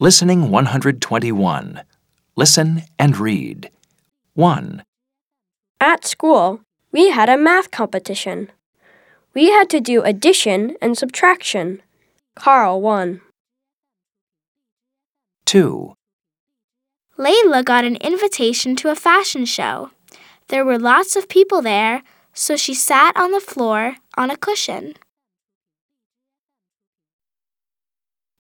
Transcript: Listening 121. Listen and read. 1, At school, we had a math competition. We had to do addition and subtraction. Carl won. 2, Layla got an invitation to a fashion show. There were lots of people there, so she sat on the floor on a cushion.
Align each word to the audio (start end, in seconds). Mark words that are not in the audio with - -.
Listening 0.00 0.52
121. 0.52 1.82
Listen 2.36 2.82
and 3.00 3.16
read. 3.16 3.68
1, 4.34 4.84
At 5.80 6.04
school, 6.04 6.60
we 6.92 7.10
had 7.10 7.28
a 7.28 7.36
math 7.36 7.72
competition. 7.72 8.52
We 9.34 9.50
had 9.50 9.68
to 9.70 9.80
do 9.80 10.04
addition 10.04 10.76
and 10.80 10.96
subtraction. 10.96 11.82
Carl 12.36 12.80
won. 12.80 13.22
2, 15.46 15.94
Layla 17.18 17.64
got 17.64 17.84
an 17.84 17.96
invitation 17.96 18.76
to 18.76 18.90
a 18.90 18.94
fashion 18.94 19.44
show. 19.44 19.90
There 20.46 20.64
were 20.64 20.78
lots 20.78 21.16
of 21.16 21.28
people 21.28 21.60
there, 21.60 22.04
so 22.32 22.54
she 22.54 22.72
sat 22.72 23.16
on 23.16 23.32
the 23.32 23.40
floor 23.40 23.96
on 24.16 24.30
a 24.30 24.36
cushion. 24.36 24.94